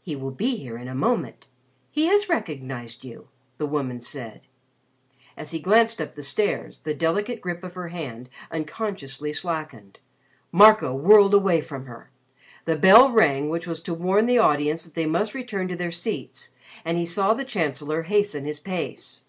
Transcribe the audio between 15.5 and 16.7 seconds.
to their seats